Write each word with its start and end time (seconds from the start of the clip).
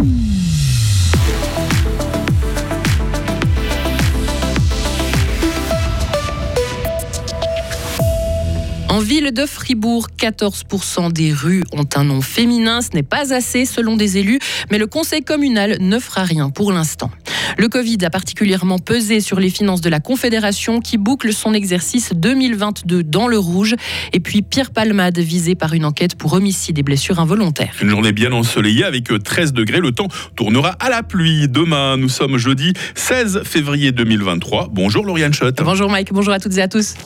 Mm-hmm. 0.00 0.39
En 9.00 9.02
ville 9.02 9.32
de 9.32 9.46
Fribourg, 9.46 10.08
14% 10.18 11.10
des 11.10 11.32
rues 11.32 11.64
ont 11.72 11.86
un 11.96 12.04
nom 12.04 12.20
féminin. 12.20 12.82
Ce 12.82 12.90
n'est 12.92 13.02
pas 13.02 13.32
assez 13.32 13.64
selon 13.64 13.96
des 13.96 14.18
élus, 14.18 14.38
mais 14.70 14.76
le 14.76 14.86
conseil 14.86 15.22
communal 15.22 15.78
ne 15.80 15.98
fera 15.98 16.22
rien 16.22 16.50
pour 16.50 16.70
l'instant. 16.70 17.10
Le 17.56 17.68
Covid 17.68 17.96
a 18.04 18.10
particulièrement 18.10 18.78
pesé 18.78 19.20
sur 19.20 19.40
les 19.40 19.48
finances 19.48 19.80
de 19.80 19.88
la 19.88 20.00
Confédération 20.00 20.80
qui 20.80 20.98
boucle 20.98 21.32
son 21.32 21.54
exercice 21.54 22.12
2022 22.14 23.02
dans 23.02 23.26
le 23.26 23.38
rouge. 23.38 23.74
Et 24.12 24.20
puis 24.20 24.42
Pierre 24.42 24.70
Palmade 24.70 25.18
visé 25.18 25.54
par 25.54 25.72
une 25.72 25.86
enquête 25.86 26.14
pour 26.14 26.34
homicide 26.34 26.78
et 26.78 26.82
blessures 26.82 27.20
involontaires. 27.20 27.72
Une 27.80 27.88
journée 27.88 28.12
bien 28.12 28.32
ensoleillée 28.32 28.84
avec 28.84 29.08
13 29.24 29.54
degrés. 29.54 29.80
Le 29.80 29.92
temps 29.92 30.08
tournera 30.36 30.76
à 30.78 30.90
la 30.90 31.02
pluie. 31.02 31.48
Demain, 31.48 31.96
nous 31.96 32.10
sommes 32.10 32.36
jeudi 32.36 32.74
16 32.96 33.44
février 33.44 33.92
2023. 33.92 34.68
Bonjour 34.70 35.06
Lauriane 35.06 35.32
Schott. 35.32 35.56
Bonjour 35.64 35.88
Mike, 35.88 36.12
bonjour 36.12 36.34
à 36.34 36.38
toutes 36.38 36.58
et 36.58 36.62
à 36.62 36.68
tous. 36.68 36.96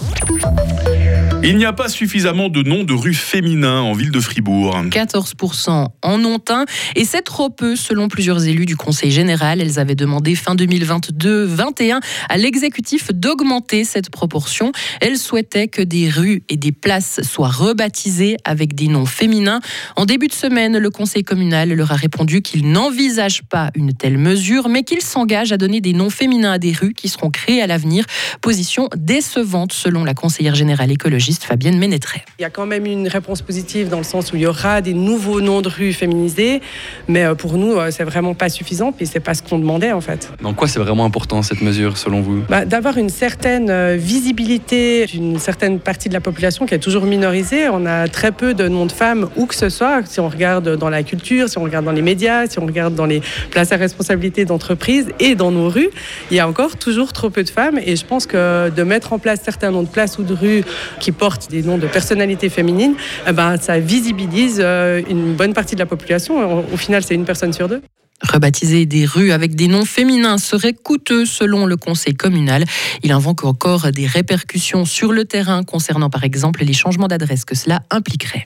Il 1.46 1.58
n'y 1.58 1.66
a 1.66 1.74
pas 1.74 1.90
suffisamment 1.90 2.48
de 2.48 2.62
noms 2.62 2.84
de 2.84 2.94
rues 2.94 3.12
féminins 3.12 3.82
en 3.82 3.92
ville 3.92 4.10
de 4.10 4.18
Fribourg. 4.18 4.74
14% 4.88 5.88
en 6.00 6.24
ont 6.24 6.40
un 6.48 6.64
et 6.96 7.04
c'est 7.04 7.20
trop 7.20 7.50
peu 7.50 7.76
selon 7.76 8.08
plusieurs 8.08 8.46
élus 8.46 8.64
du 8.64 8.76
Conseil 8.76 9.10
général. 9.10 9.60
Elles 9.60 9.78
avaient 9.78 9.94
demandé 9.94 10.36
fin 10.36 10.54
2022-21 10.54 12.00
à 12.30 12.38
l'exécutif 12.38 13.12
d'augmenter 13.12 13.84
cette 13.84 14.08
proportion. 14.08 14.72
Elles 15.02 15.18
souhaitaient 15.18 15.68
que 15.68 15.82
des 15.82 16.08
rues 16.08 16.44
et 16.48 16.56
des 16.56 16.72
places 16.72 17.20
soient 17.22 17.48
rebaptisées 17.48 18.38
avec 18.46 18.74
des 18.74 18.88
noms 18.88 19.04
féminins. 19.04 19.60
En 19.96 20.06
début 20.06 20.28
de 20.28 20.32
semaine, 20.32 20.78
le 20.78 20.88
Conseil 20.88 21.24
communal 21.24 21.74
leur 21.74 21.92
a 21.92 21.96
répondu 21.96 22.40
qu'il 22.40 22.70
n'envisage 22.70 23.42
pas 23.42 23.70
une 23.74 23.92
telle 23.92 24.16
mesure, 24.16 24.70
mais 24.70 24.82
qu'il 24.82 25.02
s'engage 25.02 25.52
à 25.52 25.58
donner 25.58 25.82
des 25.82 25.92
noms 25.92 26.08
féminins 26.08 26.52
à 26.52 26.58
des 26.58 26.72
rues 26.72 26.94
qui 26.94 27.10
seront 27.10 27.28
créées 27.28 27.60
à 27.60 27.66
l'avenir. 27.66 28.06
Position 28.40 28.88
décevante 28.96 29.74
selon 29.74 30.04
la 30.04 30.14
conseillère 30.14 30.54
générale 30.54 30.90
écologiste 30.90 31.33
Fabienne 31.42 31.78
Ménétret. 31.78 32.22
Il 32.38 32.42
y 32.42 32.44
a 32.44 32.50
quand 32.50 32.66
même 32.66 32.86
une 32.86 33.08
réponse 33.08 33.42
positive 33.42 33.88
dans 33.88 33.98
le 33.98 34.04
sens 34.04 34.32
où 34.32 34.36
il 34.36 34.42
y 34.42 34.46
aura 34.46 34.80
des 34.80 34.94
nouveaux 34.94 35.40
noms 35.40 35.62
de 35.62 35.68
rues 35.68 35.92
féminisés, 35.92 36.60
mais 37.08 37.24
euh, 37.24 37.34
pour 37.34 37.54
nous, 37.56 37.72
euh, 37.72 37.90
c'est 37.90 38.04
vraiment 38.04 38.34
pas 38.34 38.48
suffisant, 38.48 38.92
puis 38.92 39.06
c'est 39.06 39.20
pas 39.20 39.34
ce 39.34 39.42
qu'on 39.42 39.58
demandait 39.58 39.92
en 39.92 40.00
fait. 40.00 40.30
Dans 40.42 40.54
quoi 40.54 40.68
c'est 40.68 40.78
vraiment 40.78 41.04
important 41.04 41.42
cette 41.42 41.62
mesure 41.62 41.96
selon 41.96 42.20
vous? 42.20 42.42
Bah, 42.48 42.64
D'avoir 42.64 42.98
une 42.98 43.08
certaine 43.08 43.70
euh, 43.70 43.96
visibilité 43.98 45.06
d'une 45.06 45.38
certaine 45.38 45.80
partie 45.80 46.08
de 46.08 46.14
la 46.14 46.20
population 46.20 46.66
qui 46.66 46.74
est 46.74 46.78
toujours 46.78 47.04
minorisée. 47.04 47.68
On 47.68 47.86
a 47.86 48.08
très 48.08 48.32
peu 48.32 48.54
de 48.54 48.68
noms 48.68 48.86
de 48.86 48.92
femmes, 48.92 49.28
où 49.36 49.46
que 49.46 49.54
ce 49.54 49.68
soit, 49.68 50.02
si 50.06 50.20
on 50.20 50.28
regarde 50.28 50.76
dans 50.76 50.90
la 50.90 51.02
culture, 51.02 51.48
si 51.48 51.58
on 51.58 51.64
regarde 51.64 51.84
dans 51.84 51.92
les 51.92 52.02
médias, 52.02 52.46
si 52.46 52.58
on 52.58 52.66
regarde 52.66 52.94
dans 52.94 53.06
les 53.06 53.20
places 53.50 53.72
à 53.72 53.76
responsabilité 53.76 54.44
d'entreprise 54.44 55.08
et 55.20 55.34
dans 55.34 55.50
nos 55.50 55.68
rues, 55.68 55.90
il 56.30 56.36
y 56.36 56.40
a 56.40 56.48
encore 56.48 56.76
toujours 56.76 57.12
trop 57.12 57.30
peu 57.30 57.42
de 57.42 57.50
femmes, 57.50 57.78
et 57.84 57.96
je 57.96 58.04
pense 58.04 58.26
que 58.26 58.70
de 58.70 58.82
mettre 58.82 59.12
en 59.12 59.18
place 59.18 59.40
certains 59.42 59.70
noms 59.70 59.82
de 59.82 59.88
places 59.88 60.18
ou 60.18 60.22
de 60.22 60.34
rues 60.34 60.64
qui 61.00 61.12
portent 61.12 61.23
des 61.50 61.62
noms 61.62 61.78
de 61.78 61.86
personnalités 61.86 62.48
féminines, 62.48 62.94
eh 63.26 63.32
ben, 63.32 63.56
ça 63.56 63.78
visibilise 63.78 64.60
euh, 64.60 65.02
une 65.08 65.34
bonne 65.34 65.54
partie 65.54 65.74
de 65.74 65.80
la 65.80 65.86
population. 65.86 66.64
Au 66.72 66.76
final, 66.76 67.02
c'est 67.02 67.14
une 67.14 67.24
personne 67.24 67.52
sur 67.52 67.68
deux. 67.68 67.82
Rebaptiser 68.22 68.86
des 68.86 69.04
rues 69.04 69.32
avec 69.32 69.54
des 69.54 69.68
noms 69.68 69.84
féminins 69.84 70.38
serait 70.38 70.72
coûteux 70.72 71.26
selon 71.26 71.66
le 71.66 71.76
conseil 71.76 72.14
communal. 72.14 72.64
Il 73.02 73.12
invoque 73.12 73.44
encore 73.44 73.90
des 73.90 74.06
répercussions 74.06 74.84
sur 74.84 75.12
le 75.12 75.24
terrain 75.24 75.62
concernant 75.62 76.10
par 76.10 76.24
exemple 76.24 76.64
les 76.64 76.72
changements 76.72 77.08
d'adresse 77.08 77.44
que 77.44 77.54
cela 77.54 77.82
impliquerait. 77.90 78.44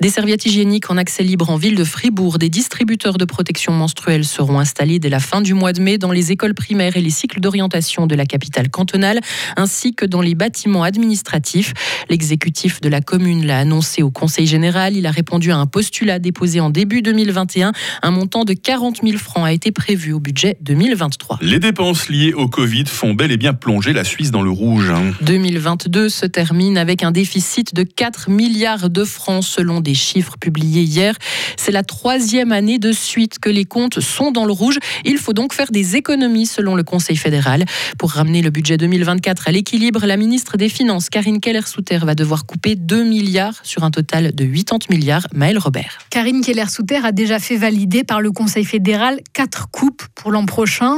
Des 0.00 0.08
serviettes 0.08 0.46
hygiéniques 0.46 0.90
en 0.90 0.96
accès 0.96 1.22
libre 1.22 1.50
en 1.50 1.56
ville 1.56 1.74
de 1.74 1.84
Fribourg. 1.84 2.38
Des 2.38 2.48
distributeurs 2.48 3.18
de 3.18 3.24
protection 3.24 3.72
menstruelle 3.72 4.24
seront 4.24 4.58
installés 4.58 4.98
dès 4.98 5.08
la 5.08 5.20
fin 5.20 5.40
du 5.40 5.52
mois 5.52 5.72
de 5.72 5.80
mai 5.80 5.98
dans 5.98 6.12
les 6.12 6.32
écoles 6.32 6.54
primaires 6.54 6.96
et 6.96 7.02
les 7.02 7.10
cycles 7.10 7.40
d'orientation 7.40 8.06
de 8.06 8.14
la 8.14 8.24
capitale 8.24 8.70
cantonale, 8.70 9.20
ainsi 9.56 9.94
que 9.94 10.06
dans 10.06 10.22
les 10.22 10.34
bâtiments 10.34 10.84
administratifs. 10.84 11.74
L'exécutif 12.08 12.80
de 12.80 12.88
la 12.88 13.00
commune 13.00 13.44
l'a 13.46 13.58
annoncé 13.58 14.02
au 14.02 14.10
Conseil 14.10 14.46
général. 14.46 14.96
Il 14.96 15.06
a 15.06 15.10
répondu 15.10 15.50
à 15.50 15.58
un 15.58 15.66
postulat 15.66 16.18
déposé 16.18 16.60
en 16.60 16.70
début 16.70 17.02
2021. 17.02 17.72
Un 18.02 18.10
montant 18.10 18.44
de 18.44 18.54
40 18.54 19.00
000 19.02 19.18
francs 19.18 19.44
a 19.44 19.52
été 19.52 19.72
prévu 19.72 20.12
au 20.12 20.20
budget 20.20 20.56
2023. 20.62 21.38
Les 21.42 21.58
dépenses 21.58 22.08
liées 22.08 22.32
au 22.32 22.48
Covid 22.48 22.84
font 22.86 23.14
bel 23.14 23.32
et 23.32 23.36
bien 23.36 23.52
plonger 23.52 23.92
la 23.92 24.04
Suisse 24.04 24.30
dans 24.30 24.42
le 24.42 24.50
rouge. 24.50 24.92
2022 25.20 26.08
se 26.08 26.26
termine 26.26 26.78
avec 26.78 27.02
un 27.02 27.10
déficit 27.10 27.74
de 27.74 27.82
4 27.82 28.30
milliards 28.30 28.88
de 28.88 29.04
francs 29.04 29.39
selon 29.42 29.80
des 29.80 29.94
chiffres 29.94 30.36
publiés 30.38 30.82
hier. 30.82 31.14
C'est 31.56 31.72
la 31.72 31.82
troisième 31.82 32.52
année 32.52 32.78
de 32.78 32.92
suite 32.92 33.38
que 33.38 33.50
les 33.50 33.64
comptes 33.64 34.00
sont 34.00 34.30
dans 34.30 34.44
le 34.44 34.52
rouge. 34.52 34.78
Il 35.04 35.18
faut 35.18 35.32
donc 35.32 35.52
faire 35.52 35.70
des 35.70 35.96
économies 35.96 36.46
selon 36.46 36.74
le 36.74 36.82
Conseil 36.82 37.16
fédéral. 37.16 37.64
Pour 37.98 38.12
ramener 38.12 38.42
le 38.42 38.50
budget 38.50 38.76
2024 38.76 39.48
à 39.48 39.52
l'équilibre, 39.52 40.06
la 40.06 40.16
ministre 40.16 40.56
des 40.56 40.68
Finances, 40.68 41.10
Karine 41.10 41.40
Keller-Souter, 41.40 41.98
va 42.02 42.14
devoir 42.14 42.46
couper 42.46 42.74
2 42.74 43.04
milliards 43.04 43.60
sur 43.62 43.84
un 43.84 43.90
total 43.90 44.34
de 44.34 44.44
80 44.44 44.78
milliards. 44.90 45.26
Maël 45.34 45.58
Robert. 45.58 45.98
Karine 46.10 46.42
Keller-Souter 46.42 47.00
a 47.04 47.12
déjà 47.12 47.38
fait 47.38 47.56
valider 47.56 48.04
par 48.04 48.20
le 48.20 48.32
Conseil 48.32 48.64
fédéral 48.64 49.20
quatre 49.32 49.68
coupes 49.70 50.02
pour 50.20 50.32
l'an 50.32 50.44
prochain. 50.44 50.96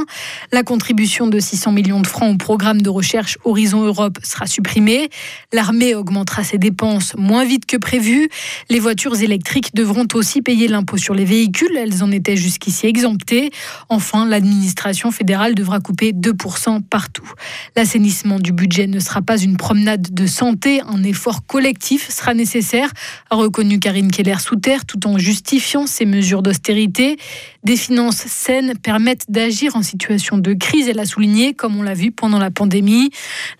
La 0.51 0.63
contribution 0.63 1.27
de 1.27 1.39
600 1.39 1.71
millions 1.71 2.01
de 2.01 2.07
francs 2.07 2.35
au 2.35 2.37
programme 2.37 2.81
de 2.81 2.89
recherche 2.89 3.37
Horizon 3.45 3.81
Europe 3.83 4.17
sera 4.21 4.47
supprimée. 4.47 5.09
L'armée 5.53 5.95
augmentera 5.95 6.43
ses 6.43 6.57
dépenses 6.57 7.15
moins 7.17 7.45
vite 7.45 7.65
que 7.65 7.77
prévu. 7.77 8.27
Les 8.69 8.79
voitures 8.79 9.21
électriques 9.21 9.73
devront 9.73 10.07
aussi 10.13 10.41
payer 10.41 10.67
l'impôt 10.67 10.97
sur 10.97 11.13
les 11.13 11.23
véhicules. 11.23 11.75
Elles 11.77 12.03
en 12.03 12.11
étaient 12.11 12.35
jusqu'ici 12.35 12.85
exemptées. 12.85 13.51
Enfin, 13.87 14.25
l'administration 14.27 15.11
fédérale 15.11 15.55
devra 15.55 15.79
couper 15.79 16.11
2% 16.11 16.81
partout. 16.81 17.31
L'assainissement 17.77 18.39
du 18.39 18.51
budget 18.51 18.87
ne 18.87 18.99
sera 18.99 19.21
pas 19.21 19.37
une 19.37 19.55
promenade 19.55 20.13
de 20.13 20.27
santé. 20.27 20.81
Un 20.85 21.03
effort 21.03 21.45
collectif 21.45 22.09
sera 22.09 22.33
nécessaire, 22.33 22.91
a 23.29 23.37
reconnu 23.37 23.79
Karine 23.79 24.11
Keller-Souter, 24.11 24.79
tout 24.85 25.07
en 25.07 25.17
justifiant 25.17 25.87
ces 25.87 26.05
mesures 26.05 26.41
d'austérité. 26.41 27.17
Des 27.63 27.77
finances 27.77 28.25
saines 28.27 28.73
permettent 28.83 29.12
d'agir 29.29 29.75
en 29.75 29.83
situation 29.83 30.37
de 30.37 30.53
crise, 30.53 30.87
elle 30.87 30.99
a 30.99 31.05
souligné, 31.05 31.53
comme 31.53 31.77
on 31.77 31.83
l'a 31.83 31.93
vu 31.93 32.11
pendant 32.11 32.39
la 32.39 32.51
pandémie. 32.51 33.09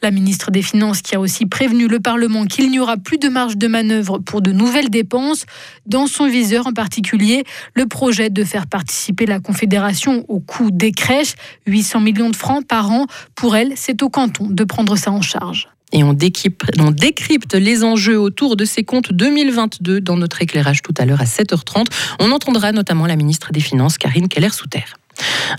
La 0.02 0.12
ministre 0.12 0.52
des 0.52 0.62
Finances 0.62 1.02
qui 1.02 1.16
a 1.16 1.20
aussi 1.20 1.46
prévenu 1.46 1.88
le 1.88 2.00
Parlement 2.00 2.46
qu'il 2.46 2.70
n'y 2.70 2.80
aura 2.80 2.98
plus 2.98 3.18
de 3.18 3.30
marge 3.30 3.58
de 3.58 3.68
manœuvre 3.68 4.20
pour 4.20 4.42
de 4.42 4.52
nouvelles 4.52 4.90
dépenses 4.90 5.46
dans 5.86 6.08
son 6.08 6.28
viseur 6.28 6.68
en 6.68 6.74
particulier 6.74 7.44
le 7.74 7.86
projet 7.86 8.30
de 8.30 8.44
faire 8.44 8.68
participer 8.68 9.26
la 9.26 9.40
Confédération 9.40 10.26
au 10.28 10.40
coût 10.40 10.72
des 10.72 10.92
crèches, 10.92 11.36
800 11.68 12.00
millions 12.00 12.30
de 12.30 12.36
francs 12.36 12.66
par 12.66 12.92
an. 12.92 13.06
Pour 13.36 13.56
elle, 13.56 13.74
c'est 13.76 14.02
au 14.04 14.10
canton 14.10 14.48
de 14.50 14.64
prendre 14.64 14.96
ça 14.96 15.12
en 15.12 15.22
charge. 15.22 15.68
Et 15.94 16.04
on 16.04 16.14
décrypte, 16.14 17.54
les 17.54 17.84
enjeux 17.84 18.20
autour 18.20 18.56
de 18.56 18.66
ces 18.66 18.84
comptes 18.84 19.14
2022 19.14 20.02
dans 20.02 20.18
notre 20.18 20.42
éclairage 20.42 20.82
tout 20.82 20.94
à 20.98 21.06
l'heure 21.06 21.22
à 21.22 21.26
7h30. 21.26 21.86
On 22.20 22.32
entendra 22.32 22.72
notamment 22.72 23.06
la 23.06 23.16
ministre 23.16 23.52
des 23.52 23.60
Finances, 23.60 24.00
Karine 24.00 24.28
Keller-Souter. 24.28 24.84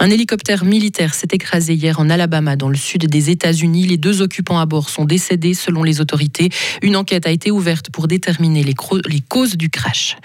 Un 0.01 0.11
hélicoptère 0.11 0.65
militaire 0.65 1.15
s'est 1.15 1.29
écrasé 1.33 1.75
hier 1.75 2.01
en 2.01 2.11
Alabama, 2.11 2.57
dans 2.57 2.69
le 2.69 2.77
sud 2.77 3.07
des 3.07 3.31
États-Unis. 3.31 3.87
Les 3.87 3.97
deux 3.97 4.23
occupants 4.23 4.59
à 4.59 4.67
bord 4.67 4.89
sont 4.89 5.05
décédés 5.05 5.55
selon 5.55 5.83
les 5.83 6.01
autorités. 6.01 6.51
Une 6.83 6.97
enquête 6.97 7.27
a 7.27 7.31
été 7.31 7.51
ouverte 7.51 7.91
pour 7.91 8.09
déterminer 8.09 8.63
les, 8.63 8.75
causes 8.75 9.57
du 9.57 9.71
crash. 9.71 10.17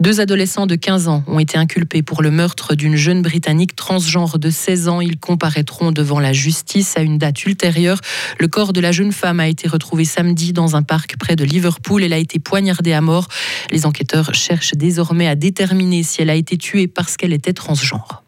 Deux 0.00 0.20
adolescents 0.20 0.66
de 0.66 0.76
15 0.76 1.08
ans 1.08 1.24
ont 1.26 1.38
été 1.38 1.58
inculpés 1.58 2.02
pour 2.02 2.22
le 2.22 2.30
meurtre 2.30 2.74
d'une 2.74 2.96
jeune 2.96 3.22
Britannique 3.22 3.74
transgenre 3.74 4.38
de 4.38 4.50
16 4.50 4.88
ans. 4.88 5.00
Ils 5.00 5.18
comparaîtront 5.18 5.92
devant 5.92 6.20
la 6.20 6.32
justice 6.32 6.96
à 6.96 7.00
une 7.00 7.18
date 7.18 7.44
ultérieure. 7.44 8.00
Le 8.38 8.48
corps 8.48 8.72
de 8.72 8.80
la 8.80 8.92
jeune 8.92 9.12
femme 9.12 9.40
a 9.40 9.48
été 9.48 9.68
retrouvé 9.68 10.04
samedi 10.04 10.52
dans 10.52 10.76
un 10.76 10.82
parc 10.82 11.16
près 11.18 11.36
de 11.36 11.44
Liverpool. 11.44 12.02
Elle 12.02 12.12
a 12.12 12.18
été 12.18 12.38
poignardée 12.38 12.92
à 12.92 13.00
mort. 13.00 13.28
Les 13.70 13.86
enquêteurs 13.86 14.34
cherchent 14.34 14.74
désormais 14.74 15.26
à 15.26 15.34
déterminer 15.34 16.02
si 16.02 16.22
elle 16.22 16.30
a 16.30 16.34
été 16.34 16.56
tuée 16.56 16.86
parce 16.86 17.16
qu'elle 17.16 17.32
était 17.32 17.52
transgenre. 17.52 18.25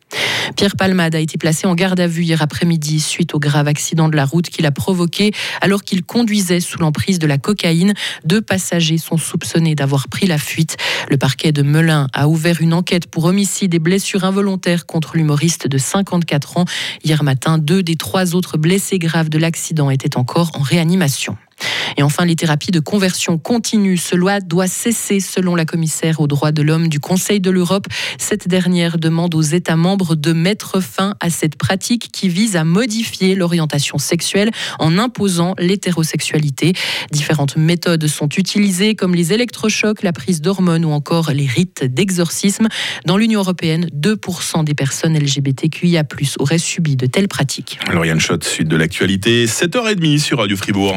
Pierre 0.56 0.76
Palmade 0.76 1.14
a 1.14 1.20
été 1.20 1.38
placé 1.38 1.66
en 1.66 1.74
garde 1.74 2.00
à 2.00 2.06
vue 2.06 2.24
hier 2.24 2.42
après-midi 2.42 3.00
suite 3.00 3.34
au 3.34 3.38
grave 3.38 3.68
accident 3.68 4.08
de 4.08 4.16
la 4.16 4.24
route 4.24 4.48
qu'il 4.48 4.66
a 4.66 4.70
provoqué 4.70 5.32
alors 5.60 5.82
qu'il 5.82 6.04
conduisait 6.04 6.60
sous 6.60 6.78
l'emprise 6.78 7.18
de 7.18 7.26
la 7.26 7.38
cocaïne. 7.38 7.94
Deux 8.24 8.40
passagers 8.40 8.98
sont 8.98 9.18
soupçonnés 9.18 9.74
d'avoir 9.74 10.08
pris 10.08 10.26
la 10.26 10.38
fuite. 10.38 10.76
Le 11.10 11.16
parquet 11.16 11.52
de 11.52 11.62
Melun 11.62 12.08
a 12.12 12.28
ouvert 12.28 12.60
une 12.60 12.74
enquête 12.74 13.06
pour 13.06 13.24
homicide 13.24 13.74
et 13.74 13.78
blessures 13.78 14.24
involontaires 14.24 14.86
contre 14.86 15.16
l'humoriste 15.16 15.68
de 15.68 15.78
54 15.78 16.56
ans. 16.56 16.64
Hier 17.04 17.22
matin, 17.22 17.58
deux 17.58 17.82
des 17.82 17.96
trois 17.96 18.34
autres 18.34 18.58
blessés 18.58 18.98
graves 18.98 19.28
de 19.28 19.38
l'accident 19.38 19.90
étaient 19.90 20.16
encore 20.16 20.50
en 20.54 20.60
réanimation. 20.60 21.36
Et 21.96 22.02
enfin, 22.02 22.24
les 22.24 22.36
thérapies 22.36 22.70
de 22.70 22.80
conversion 22.80 23.38
continue. 23.38 23.96
Cela 23.96 24.40
doit 24.40 24.68
cesser 24.68 25.20
selon 25.20 25.54
la 25.54 25.64
commissaire 25.64 26.20
aux 26.20 26.26
droits 26.26 26.52
de 26.52 26.62
l'homme 26.62 26.88
du 26.88 27.00
Conseil 27.00 27.40
de 27.40 27.50
l'Europe. 27.50 27.86
Cette 28.18 28.48
dernière 28.48 28.98
demande 28.98 29.34
aux 29.34 29.42
États 29.42 29.76
membres 29.76 30.14
de 30.14 30.32
mettre 30.32 30.80
fin 30.80 31.14
à 31.20 31.30
cette 31.30 31.56
pratique 31.56 32.10
qui 32.12 32.28
vise 32.28 32.56
à 32.56 32.64
modifier 32.64 33.34
l'orientation 33.34 33.98
sexuelle 33.98 34.50
en 34.78 34.98
imposant 34.98 35.54
l'hétérosexualité. 35.58 36.72
Différentes 37.10 37.56
méthodes 37.56 38.06
sont 38.06 38.28
utilisées 38.36 38.94
comme 38.94 39.14
les 39.14 39.32
électrochocs, 39.32 40.02
la 40.02 40.12
prise 40.12 40.40
d'hormones 40.40 40.84
ou 40.84 40.90
encore 40.90 41.30
les 41.32 41.46
rites 41.46 41.84
d'exorcisme. 41.84 42.68
Dans 43.06 43.16
l'Union 43.16 43.40
européenne, 43.40 43.88
2% 43.94 44.64
des 44.64 44.74
personnes 44.74 45.18
LGBTQIA+ 45.18 46.04
auraient 46.38 46.58
subi 46.58 46.96
de 46.96 47.06
telles 47.06 47.28
pratiques. 47.28 47.78
Lauriane 47.92 48.20
Schott, 48.20 48.44
suite 48.44 48.68
de 48.68 48.76
l'actualité, 48.76 49.46
7h30 49.46 50.18
sur 50.18 50.38
Radio 50.38 50.56
Fribourg. 50.56 50.96